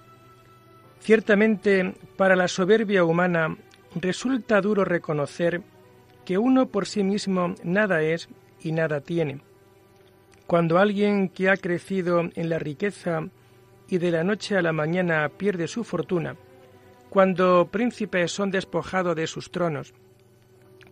ciertamente 1.00 1.96
para 2.15 2.36
la 2.36 2.48
soberbia 2.48 3.03
humana 3.03 3.57
resulta 3.96 4.62
duro 4.62 4.86
reconocer 4.86 5.63
que 6.25 6.38
uno 6.38 6.67
por 6.67 6.86
sí 6.86 7.03
mismo 7.03 7.55
nada 7.63 8.03
es 8.03 8.29
y 8.62 8.72
nada 8.72 9.01
tiene. 9.01 9.41
Cuando 10.46 10.77
alguien 10.77 11.29
que 11.29 11.50
ha 11.50 11.57
crecido 11.57 12.29
en 12.36 12.48
la 12.48 12.60
riqueza 12.60 13.27
y 13.89 13.98
de 13.98 14.12
la 14.12 14.24
noche 14.24 14.57
a 14.57 14.62
la 14.62 14.74
mañana 14.74 15.27
pierde 15.29 15.67
su 15.67 15.84
fortuna, 15.84 16.36
cuando 17.10 17.67
príncipes 17.72 18.31
son 18.31 18.51
despojados 18.51 19.15
de 19.15 19.25
sus 19.25 19.50
tronos, 19.50 19.96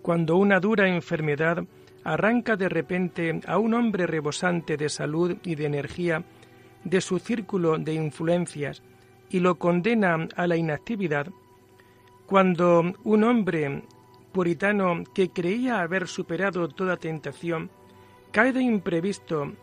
cuando 0.01 0.37
una 0.37 0.59
dura 0.59 0.87
enfermedad 0.87 1.63
arranca 2.05 2.55
de 2.55 2.69
repente 2.69 3.41
a 3.47 3.57
un 3.57 3.73
hombre 3.73 4.07
rebosante 4.07 4.77
de 4.77 4.87
salud 4.89 5.37
y 5.43 5.55
de 5.55 5.65
energía 5.65 6.23
de 6.83 7.01
su 7.01 7.19
círculo 7.19 7.77
de 7.77 7.95
influencias 7.95 8.83
y 9.29 9.39
lo 9.39 9.55
condena 9.55 10.27
a 10.35 10.47
la 10.47 10.55
inactividad, 10.55 11.27
cuando 12.27 12.93
un 13.03 13.23
hombre 13.23 13.83
puritano 14.31 15.03
que 15.13 15.29
creía 15.29 15.81
haber 15.81 16.07
superado 16.07 16.67
toda 16.69 16.97
tentación 16.97 17.71
cae 18.31 18.53
de 18.53 18.61
imprevisto, 18.61 19.53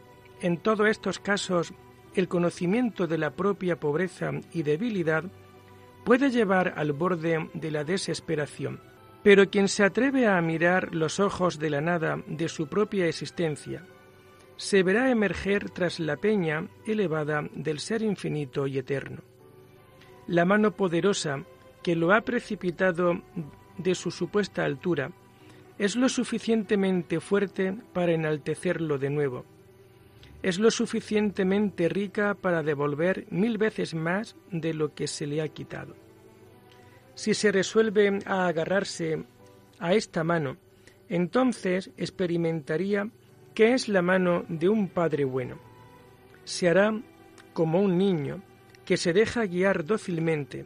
en 0.40 0.56
todos 0.56 0.88
estos 0.88 1.20
casos 1.20 1.72
el 2.14 2.26
conocimiento 2.26 3.06
de 3.06 3.18
la 3.18 3.30
propia 3.30 3.78
pobreza 3.78 4.32
y 4.52 4.64
debilidad 4.64 5.24
puede 6.04 6.30
llevar 6.30 6.74
al 6.76 6.92
borde 6.92 7.48
de 7.54 7.70
la 7.70 7.84
desesperación. 7.84 8.91
Pero 9.22 9.50
quien 9.50 9.68
se 9.68 9.84
atreve 9.84 10.26
a 10.26 10.40
mirar 10.40 10.94
los 10.94 11.20
ojos 11.20 11.58
de 11.58 11.70
la 11.70 11.80
nada 11.80 12.22
de 12.26 12.48
su 12.48 12.66
propia 12.66 13.06
existencia, 13.06 13.84
se 14.56 14.82
verá 14.82 15.10
emerger 15.10 15.70
tras 15.70 16.00
la 16.00 16.16
peña 16.16 16.68
elevada 16.86 17.48
del 17.54 17.78
ser 17.78 18.02
infinito 18.02 18.66
y 18.66 18.78
eterno. 18.78 19.22
La 20.26 20.44
mano 20.44 20.72
poderosa 20.72 21.44
que 21.82 21.96
lo 21.96 22.12
ha 22.12 22.20
precipitado 22.20 23.22
de 23.78 23.94
su 23.94 24.10
supuesta 24.10 24.64
altura 24.64 25.10
es 25.78 25.96
lo 25.96 26.08
suficientemente 26.08 27.18
fuerte 27.20 27.76
para 27.92 28.12
enaltecerlo 28.12 28.98
de 28.98 29.10
nuevo. 29.10 29.44
Es 30.42 30.58
lo 30.58 30.70
suficientemente 30.70 31.88
rica 31.88 32.34
para 32.34 32.62
devolver 32.62 33.26
mil 33.30 33.58
veces 33.58 33.94
más 33.94 34.36
de 34.50 34.74
lo 34.74 34.94
que 34.94 35.06
se 35.06 35.26
le 35.26 35.40
ha 35.40 35.48
quitado. 35.48 35.94
Si 37.14 37.34
se 37.34 37.52
resuelve 37.52 38.20
a 38.24 38.46
agarrarse 38.46 39.24
a 39.78 39.94
esta 39.94 40.24
mano, 40.24 40.56
entonces 41.08 41.90
experimentaría 41.96 43.10
que 43.54 43.74
es 43.74 43.88
la 43.88 44.00
mano 44.00 44.44
de 44.48 44.68
un 44.68 44.88
Padre 44.88 45.24
bueno. 45.24 45.58
Se 46.44 46.68
hará 46.68 46.98
como 47.52 47.80
un 47.80 47.98
niño 47.98 48.42
que 48.86 48.96
se 48.96 49.12
deja 49.12 49.44
guiar 49.44 49.84
dócilmente, 49.84 50.64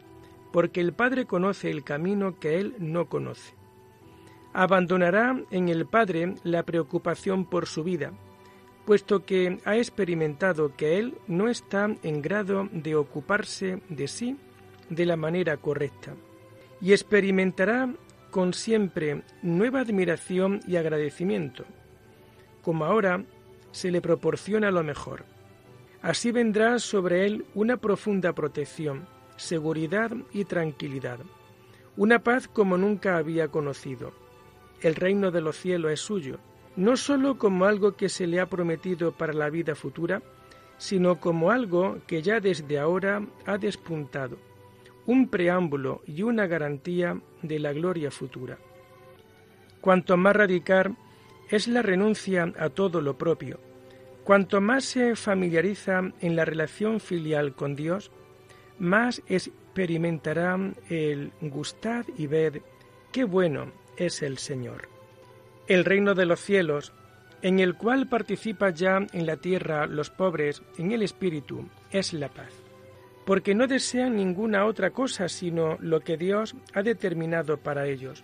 porque 0.53 0.79
el 0.79 0.93
Padre 0.93 1.25
conoce 1.25 1.69
el 1.69 1.83
camino 1.83 2.39
que 2.39 2.59
él 2.59 2.75
no 2.79 3.09
conoce. 3.09 3.53
Abandonará 4.53 5.39
en 5.51 5.67
el 5.67 5.85
Padre 5.85 6.35
la 6.43 6.63
preocupación 6.63 7.45
por 7.45 7.67
su 7.67 7.83
vida, 7.83 8.13
puesto 8.85 9.25
que 9.25 9.59
ha 9.65 9.75
experimentado 9.75 10.75
que 10.77 10.97
él 10.97 11.17
no 11.27 11.49
está 11.49 11.93
en 12.03 12.21
grado 12.21 12.69
de 12.71 12.95
ocuparse 12.95 13.81
de 13.89 14.07
sí 14.07 14.37
de 14.89 15.05
la 15.05 15.17
manera 15.17 15.57
correcta 15.57 16.15
y 16.81 16.91
experimentará 16.91 17.93
con 18.31 18.53
siempre 18.53 19.23
nueva 19.41 19.81
admiración 19.81 20.59
y 20.67 20.75
agradecimiento, 20.75 21.65
como 22.61 22.85
ahora 22.85 23.23
se 23.71 23.91
le 23.91 24.01
proporciona 24.01 24.71
lo 24.71 24.83
mejor. 24.83 25.25
Así 26.01 26.31
vendrá 26.31 26.79
sobre 26.79 27.25
él 27.25 27.45
una 27.55 27.77
profunda 27.77 28.33
protección, 28.33 29.07
seguridad 29.37 30.11
y 30.33 30.45
tranquilidad, 30.45 31.19
una 31.95 32.19
paz 32.19 32.47
como 32.47 32.77
nunca 32.77 33.17
había 33.17 33.47
conocido. 33.47 34.13
El 34.81 34.95
reino 34.95 35.31
de 35.31 35.41
los 35.41 35.57
cielos 35.57 35.91
es 35.91 36.01
suyo, 36.01 36.37
no 36.75 36.95
sólo 36.95 37.39
como 37.39 37.65
algo 37.65 37.95
que 37.95 38.09
se 38.09 38.27
le 38.27 38.39
ha 38.39 38.45
prometido 38.45 39.11
para 39.11 39.33
la 39.33 39.49
vida 39.49 39.73
futura, 39.73 40.21
sino 40.77 41.19
como 41.19 41.49
algo 41.49 41.97
que 42.05 42.21
ya 42.21 42.39
desde 42.39 42.77
ahora 42.77 43.25
ha 43.47 43.57
despuntado 43.57 44.37
un 45.07 45.29
preámbulo 45.29 46.01
y 46.05 46.21
una 46.21 46.45
garantía 46.45 47.19
de 47.41 47.59
la 47.59 47.73
gloria 47.73 48.11
futura. 48.11 48.59
Cuanto 49.81 50.17
más 50.17 50.35
radical 50.35 50.95
es 51.49 51.67
la 51.67 51.81
renuncia 51.81 52.53
a 52.59 52.69
todo 52.69 53.01
lo 53.01 53.17
propio, 53.17 53.59
cuanto 54.25 54.59
más 54.59 54.83
se 54.83 55.15
familiariza 55.15 56.11
en 56.19 56.35
la 56.35 56.43
relación 56.43 56.99
filial 56.99 57.55
con 57.55 57.75
Dios, 57.75 58.11
más 58.79 59.23
experimentará 59.27 60.59
el 60.89 61.31
gustar 61.39 62.05
y 62.17 62.27
ver 62.27 62.61
qué 63.13 63.23
bueno 63.23 63.71
es 63.95 64.21
el 64.21 64.37
Señor. 64.37 64.89
El 65.67 65.85
reino 65.85 66.15
de 66.15 66.25
los 66.25 66.41
cielos, 66.41 66.91
en 67.41 67.59
el 67.59 67.75
cual 67.75 68.09
participa 68.09 68.71
ya 68.71 69.07
en 69.13 69.25
la 69.25 69.37
tierra 69.37 69.87
los 69.87 70.09
pobres 70.09 70.61
en 70.77 70.91
el 70.91 71.01
espíritu, 71.01 71.65
es 71.91 72.11
la 72.11 72.27
paz 72.27 72.66
porque 73.27 73.53
no 73.53 73.67
desean 73.67 74.15
ninguna 74.15 74.65
otra 74.65 74.91
cosa 74.91 75.27
sino 75.27 75.77
lo 75.81 75.99
que 75.99 76.15
Dios 76.15 76.55
ha 76.73 76.81
determinado 76.81 77.57
para 77.57 77.85
ellos, 77.85 78.23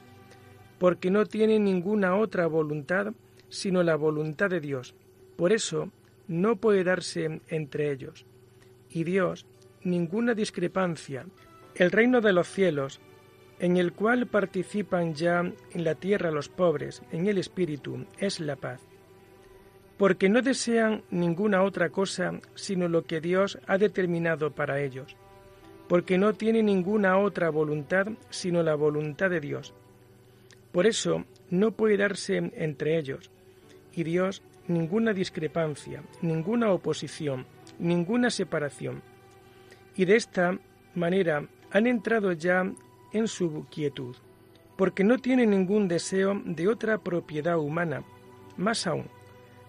porque 0.79 1.11
no 1.11 1.25
tienen 1.25 1.65
ninguna 1.65 2.15
otra 2.15 2.47
voluntad 2.47 3.11
sino 3.49 3.83
la 3.83 3.97
voluntad 3.97 4.49
de 4.49 4.61
Dios. 4.61 4.95
Por 5.35 5.51
eso 5.51 5.91
no 6.29 6.55
puede 6.55 6.85
darse 6.85 7.41
entre 7.49 7.91
ellos. 7.91 8.25
Y 8.89 9.03
Dios 9.03 9.45
ninguna 9.83 10.35
discrepancia. 10.35 11.25
El 11.75 11.91
reino 11.91 12.21
de 12.21 12.31
los 12.31 12.47
cielos, 12.47 13.01
en 13.59 13.75
el 13.75 13.91
cual 13.91 14.27
participan 14.27 15.15
ya 15.15 15.39
en 15.41 15.83
la 15.83 15.95
tierra 15.95 16.31
los 16.31 16.47
pobres, 16.47 17.03
en 17.11 17.27
el 17.27 17.37
Espíritu, 17.37 18.05
es 18.19 18.39
la 18.39 18.55
paz 18.55 18.79
porque 19.97 20.29
no 20.29 20.41
desean 20.41 21.03
ninguna 21.12 21.63
otra 21.63 21.89
cosa 21.89 22.39
sino 22.56 22.88
lo 22.88 23.03
que 23.03 23.21
Dios 23.21 23.60
ha 23.67 23.77
determinado 23.77 24.51
para 24.51 24.82
ellos, 24.82 25.15
porque 25.88 26.17
no 26.17 26.34
tienen 26.34 26.65
ninguna 26.65 27.17
otra 27.17 27.49
voluntad 27.49 28.08
sino 28.29 28.63
la 28.63 28.75
voluntad 28.75 29.29
de 29.29 29.39
Dios. 29.39 29.73
Por 30.71 30.88
eso 30.88 31.25
no 31.49 31.71
puede 31.71 31.97
darse 31.97 32.38
entre 32.56 32.97
ellos 32.97 33.29
y 33.93 34.03
Dios 34.03 34.41
ninguna 34.67 35.13
discrepancia, 35.13 36.03
ninguna 36.21 36.71
oposición, 36.71 37.45
ninguna 37.79 38.29
separación. 38.29 39.01
Y 39.95 40.06
de 40.06 40.15
esta 40.15 40.58
manera 40.95 41.47
han 41.71 41.88
entrado 41.88 42.32
ya 42.32 42.71
en 43.12 43.27
su 43.27 43.67
quietud, 43.69 44.15
porque 44.75 45.03
no 45.03 45.19
tienen 45.19 45.51
ningún 45.51 45.88
deseo 45.88 46.41
de 46.43 46.67
otra 46.67 46.97
propiedad 46.97 47.60
humana, 47.60 48.03
más 48.58 48.88
aún, 48.88 49.06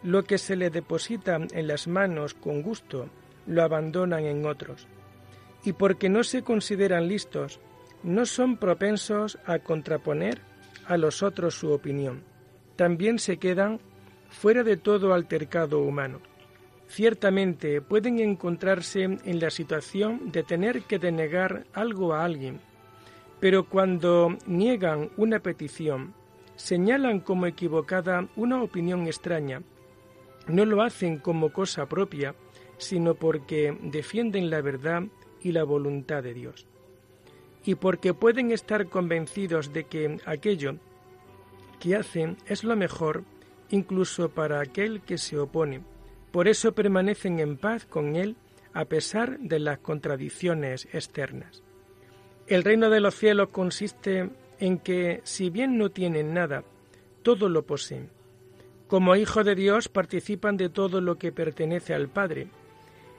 lo 0.05 0.23
que 0.25 0.37
se 0.37 0.55
le 0.55 0.69
deposita 0.69 1.41
en 1.51 1.67
las 1.67 1.89
manos 1.89 2.35
con 2.35 2.63
gusto, 2.63 3.09
lo 3.47 3.63
abandonan 3.63 4.27
en 4.27 4.45
otros. 4.45 4.87
Y 5.65 5.73
porque 5.73 6.11
no 6.11 6.23
se 6.25 6.43
consideran 6.43 7.09
listos, 7.09 7.59
no 8.03 8.27
son 8.27 8.59
propensos 8.59 9.39
a 9.47 9.59
contraponer 9.61 10.43
a 10.87 10.99
los 10.99 11.23
otros 11.23 11.55
su 11.55 11.73
opinión. 11.73 12.23
También 12.77 13.19
se 13.19 13.39
quedan 13.39 13.81
fuera 14.29 14.63
de 14.63 14.77
todo 14.77 15.15
altercado 15.15 15.81
humano. 15.81 16.21
Ciertamente 16.87 17.81
pueden 17.81 18.19
encontrarse 18.21 19.05
en 19.05 19.41
la 19.41 19.49
situación 19.49 20.31
de 20.33 20.43
tener 20.43 20.83
que 20.83 20.99
denegar 20.99 21.65
algo 21.73 22.13
a 22.13 22.27
alguien, 22.27 22.61
pero 23.41 23.65
cuando 23.71 24.37
niegan 24.47 25.09
una 25.17 25.39
petición, 25.39 26.13
señalan 26.57 27.21
como 27.21 27.47
equivocada 27.47 28.29
una 28.37 28.63
opinión 28.63 29.07
extraña 29.07 29.63
no 30.47 30.65
lo 30.65 30.83
hacen 30.83 31.19
como 31.19 31.53
cosa 31.53 31.87
propia, 31.87 32.35
sino 32.77 33.15
porque 33.15 33.77
defienden 33.83 34.51
la 34.51 34.61
verdad 34.61 35.05
y 35.41 35.53
la 35.53 35.65
voluntad 35.65 36.23
de 36.23 36.35
Dios. 36.35 36.67
Y 37.65 37.77
porque 37.77 38.13
pueden 38.13 38.51
estar 38.51 38.89
convencidos 38.89 39.73
de 39.73 39.85
que 39.85 40.19
aquello 40.27 40.77
que 41.81 41.97
hacen 41.97 42.37
es 42.47 42.65
lo 42.65 42.77
mejor 42.77 43.25
incluso 43.71 44.29
para 44.29 44.61
aquel 44.61 45.01
que 45.01 45.19
se 45.19 45.39
opone. 45.39 45.81
Por 46.31 46.49
eso 46.49 46.73
permanecen 46.73 47.41
en 47.41 47.57
paz 47.57 47.87
con 47.87 48.17
Él 48.17 48.37
a 48.73 48.85
pesar 48.87 49.39
de 49.39 49.59
las 49.59 49.79
contradicciones 49.79 50.89
externas. 50.93 51.63
El 52.47 52.65
reino 52.65 52.91
de 52.91 53.01
los 53.01 53.15
cielos 53.15 53.49
consiste 53.49 54.31
en 54.59 54.79
que, 54.79 55.21
si 55.25 55.49
bien 55.49 55.79
no 55.79 55.91
tienen 55.91 56.35
nada, 56.35 56.65
todo 57.23 57.49
lo 57.49 57.63
poseen 57.63 58.11
como 58.89 59.17
hijos 59.17 59.45
de 59.45 59.55
Dios 59.55 59.89
participan 59.89 60.57
de 60.57 60.69
todo 60.69 61.01
lo 61.01 61.17
que 61.17 61.33
pertenece 61.33 61.95
al 61.95 62.09
Padre. 62.09 62.49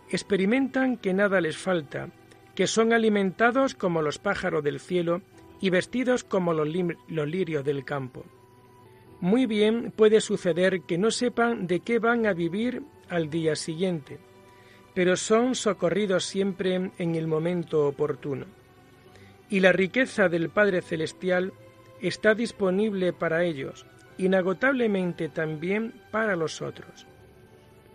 Experimentan 0.09 0.97
que 0.97 1.13
nada 1.13 1.41
les 1.41 1.57
falta, 1.57 2.09
que 2.53 2.67
son 2.67 2.93
alimentados 2.93 3.75
como 3.75 4.01
los 4.01 4.19
pájaros 4.19 4.63
del 4.63 4.79
cielo 4.79 5.21
y 5.59 5.69
vestidos 5.69 6.23
como 6.23 6.53
los, 6.53 6.67
lirios 6.67 7.65
del 7.65 7.83
campo. 7.85 8.25
muy 9.19 9.45
bien 9.45 9.91
puede 9.95 10.21
suceder 10.21 10.81
que 10.81 10.97
no 10.97 11.09
sepan 11.09 11.67
de 11.67 11.79
qué 11.79 11.99
van 11.99 12.25
a 12.25 12.33
vivir 12.33 12.83
al 13.09 13.29
día 13.29 13.55
siguiente, 13.55 14.19
pero 14.93 15.15
son 15.17 15.55
socorridos 15.55 16.25
siempre 16.25 16.91
en 16.97 17.15
el 17.15 17.27
momento 17.27 17.87
oportuno. 17.87 18.45
Y 19.49 19.59
la 19.59 19.71
riqueza 19.71 20.29
del 20.29 20.49
Padre 20.49 20.81
Celestial 20.81 21.53
está 22.01 22.35
disponible 22.35 23.13
para 23.13 23.43
ellos, 23.43 23.85
inagotablemente 24.17 25.29
también 25.29 25.93
para 26.11 26.35
los 26.35 26.61
otros. 26.61 27.07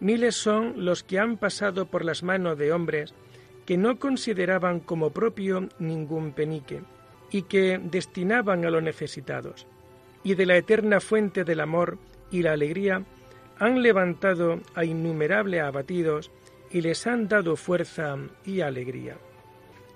Miles 0.01 0.35
son 0.35 0.85
los 0.85 1.03
que 1.03 1.19
han 1.19 1.37
pasado 1.37 1.87
por 1.87 2.05
las 2.05 2.23
manos 2.23 2.59
de 2.59 2.73
hombres 2.73 3.15
que 3.67 3.77
no 3.77 3.99
consideraban 3.99 4.81
como 4.81 5.11
propio 5.11 5.69
ningún 5.79 6.33
penique 6.33 6.83
y 7.31 7.43
que 7.43 7.79
destinaban 7.79 8.65
a 8.65 8.71
los 8.71 8.83
necesitados, 8.83 9.67
y 10.25 10.35
de 10.35 10.47
la 10.47 10.57
eterna 10.57 11.01
fuente 11.01 11.45
del 11.45 11.61
amor 11.61 11.99
y 12.31 12.43
la 12.43 12.53
alegría 12.53 13.05
han 13.59 13.83
levantado 13.83 14.61
a 14.75 14.85
innumerables 14.85 15.63
abatidos 15.63 16.31
y 16.71 16.81
les 16.81 17.07
han 17.07 17.29
dado 17.29 17.57
fuerza 17.57 18.17
y 18.45 18.63
alegría. 18.63 19.19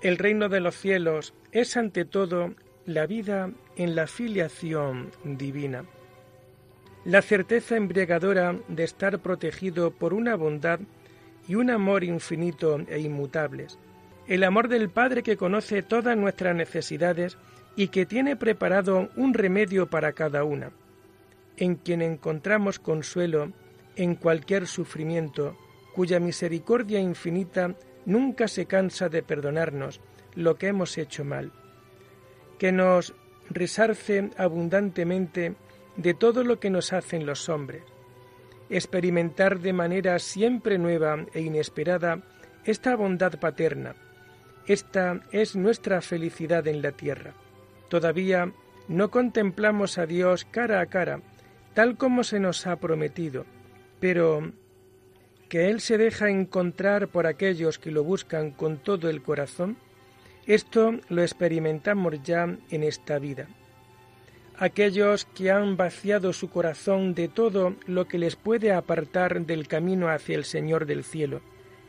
El 0.01 0.17
reino 0.17 0.49
de 0.49 0.59
los 0.59 0.75
cielos 0.75 1.33
es 1.51 1.75
ante 1.77 2.05
todo 2.05 2.53
la 2.85 3.07
vida 3.07 3.49
en 3.75 3.95
la 3.95 4.05
filiación 4.05 5.11
divina 5.23 5.85
la 7.05 7.21
certeza 7.21 7.77
embriagadora 7.77 8.57
de 8.67 8.83
estar 8.83 9.19
protegido 9.19 9.91
por 9.91 10.13
una 10.13 10.35
bondad 10.35 10.79
y 11.47 11.55
un 11.55 11.69
amor 11.69 12.03
infinito 12.03 12.79
e 12.87 12.99
inmutables, 12.99 13.77
el 14.27 14.43
amor 14.43 14.67
del 14.67 14.89
Padre 14.89 15.21
que 15.21 15.37
conoce 15.37 15.83
todas 15.83 16.17
nuestras 16.17 16.55
necesidades 16.55 17.37
y 17.75 17.89
que 17.89 18.07
tiene 18.07 18.35
preparado 18.35 19.09
un 19.15 19.35
remedio 19.35 19.87
para 19.87 20.13
cada 20.13 20.43
una, 20.43 20.71
en 21.57 21.75
quien 21.75 22.01
encontramos 22.01 22.79
consuelo 22.79 23.51
en 23.95 24.15
cualquier 24.15 24.65
sufrimiento, 24.65 25.55
cuya 25.93 26.19
misericordia 26.19 26.99
infinita 26.99 27.75
nunca 28.05 28.47
se 28.47 28.65
cansa 28.65 29.09
de 29.09 29.21
perdonarnos 29.21 30.01
lo 30.33 30.57
que 30.57 30.67
hemos 30.67 30.97
hecho 30.97 31.23
mal, 31.23 31.51
que 32.57 32.71
nos 32.71 33.13
resarce 33.49 34.31
abundantemente 34.37 35.53
de 35.97 36.13
todo 36.13 36.43
lo 36.43 36.59
que 36.59 36.69
nos 36.69 36.93
hacen 36.93 37.25
los 37.25 37.49
hombres, 37.49 37.83
experimentar 38.69 39.59
de 39.59 39.73
manera 39.73 40.19
siempre 40.19 40.77
nueva 40.77 41.25
e 41.33 41.41
inesperada 41.41 42.21
esta 42.63 42.95
bondad 42.95 43.39
paterna. 43.39 43.95
Esta 44.65 45.21
es 45.31 45.55
nuestra 45.55 46.01
felicidad 46.01 46.67
en 46.67 46.81
la 46.81 46.91
tierra. 46.91 47.33
Todavía 47.89 48.51
no 48.87 49.11
contemplamos 49.11 49.97
a 49.97 50.05
Dios 50.05 50.45
cara 50.49 50.81
a 50.81 50.87
cara, 50.87 51.21
tal 51.73 51.97
como 51.97 52.23
se 52.23 52.39
nos 52.39 52.65
ha 52.65 52.77
prometido, 52.77 53.45
pero 53.99 54.51
que 55.49 55.69
Él 55.69 55.79
se 55.79 55.97
deja 55.97 56.29
encontrar 56.29 57.07
por 57.07 57.27
aquellos 57.27 57.77
que 57.77 57.91
lo 57.91 58.03
buscan 58.03 58.51
con 58.51 58.77
todo 58.77 59.09
el 59.09 59.21
corazón, 59.21 59.77
esto 60.47 60.99
lo 61.09 61.21
experimentamos 61.21 62.21
ya 62.23 62.57
en 62.69 62.83
esta 62.83 63.19
vida 63.19 63.47
aquellos 64.57 65.25
que 65.25 65.51
han 65.51 65.77
vaciado 65.77 66.33
su 66.33 66.49
corazón 66.49 67.13
de 67.13 67.27
todo 67.27 67.75
lo 67.85 68.07
que 68.07 68.17
les 68.17 68.35
puede 68.35 68.71
apartar 68.71 69.45
del 69.45 69.67
camino 69.67 70.09
hacia 70.09 70.35
el 70.35 70.45
Señor 70.45 70.85
del 70.85 71.03
cielo. 71.03 71.41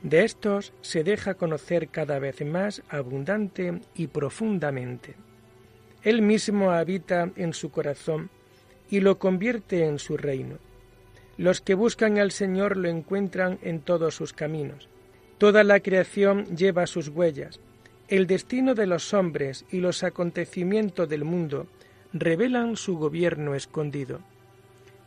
De 0.03 0.25
estos 0.25 0.73
se 0.83 1.05
deja 1.05 1.35
conocer 1.35 1.89
cada 1.89 2.19
vez 2.19 2.45
más 2.45 2.83
abundante 2.89 3.81
y 3.95 4.09
profundamente. 4.09 5.15
Él 6.03 6.23
mismo 6.23 6.71
habita 6.71 7.31
en 7.37 7.53
su 7.53 7.71
corazón 7.71 8.31
y 8.89 9.01
lo 9.01 9.19
convierte 9.19 9.85
en 9.85 9.99
su 9.99 10.17
reino. 10.17 10.59
Los 11.37 11.61
que 11.61 11.75
buscan 11.75 12.19
al 12.19 12.31
Señor 12.31 12.77
lo 12.77 12.89
encuentran 12.89 13.59
en 13.63 13.81
todos 13.81 14.15
sus 14.15 14.33
caminos. 14.33 14.89
Toda 15.39 15.65
la 15.65 15.81
creación 15.81 16.57
lleva 16.57 16.87
sus 16.87 17.09
huellas. 17.09 17.61
El 18.09 18.27
destino 18.27 18.75
de 18.75 18.87
los 18.87 19.13
hombres 19.13 19.65
y 19.71 19.81
los 19.81 20.03
acontecimientos 20.03 21.09
del 21.09 21.25
mundo 21.25 21.67
revelan 22.13 22.77
su 22.77 22.99
gobierno 22.99 23.55
escondido. 23.55 24.21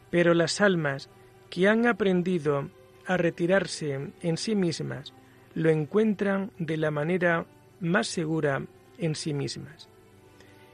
Pero 0.10 0.34
las 0.34 0.62
almas 0.62 1.10
que 1.50 1.68
han 1.68 1.88
aprendido 1.88 2.70
a 3.06 3.18
retirarse 3.18 4.12
en 4.22 4.38
sí 4.38 4.56
mismas 4.56 5.14
lo 5.56 5.70
encuentran 5.70 6.52
de 6.58 6.78
la 6.78 6.92
manera 6.92 7.46
más 7.80 8.08
segura 8.08 8.64
en 8.98 9.16
sí 9.16 9.34
mismas. 9.34 9.90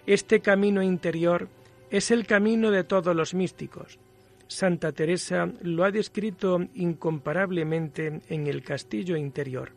Este 0.05 0.41
camino 0.41 0.83
interior 0.83 1.47
es 1.89 2.11
el 2.11 2.25
camino 2.25 2.71
de 2.71 2.83
todos 2.83 3.15
los 3.15 3.33
místicos. 3.33 3.99
Santa 4.47 4.91
Teresa 4.91 5.51
lo 5.61 5.83
ha 5.83 5.91
descrito 5.91 6.59
incomparablemente 6.75 8.21
en 8.29 8.47
el 8.47 8.63
castillo 8.63 9.15
interior. 9.15 9.71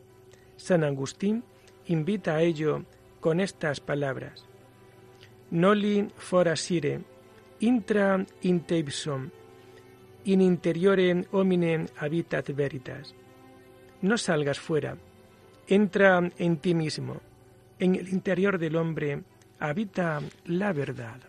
San 0.57 0.83
Agustín 0.83 1.43
invita 1.87 2.35
a 2.35 2.41
ello 2.43 2.83
con 3.19 3.39
estas 3.39 3.79
palabras 3.79 4.45
noli 5.51 6.07
forasire, 6.15 7.01
intra 7.59 8.23
in 8.41 8.65
in 10.23 10.41
interiore 10.41 11.25
homine 11.31 11.87
habitat 11.97 12.53
veritas. 12.53 13.13
No 14.01 14.17
salgas 14.17 14.59
fuera, 14.59 14.97
entra 15.67 16.29
en 16.37 16.57
ti 16.57 16.73
mismo, 16.73 17.21
en 17.79 17.95
el 17.95 18.09
interior 18.09 18.57
del 18.57 18.75
hombre 18.75 19.23
habita 19.59 20.21
la 20.45 20.73
verdad. 20.73 21.28